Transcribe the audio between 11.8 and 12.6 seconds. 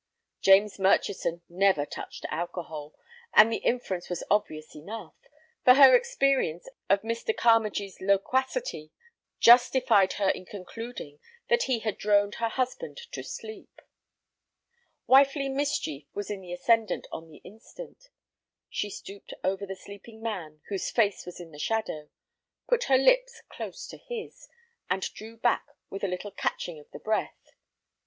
had droned her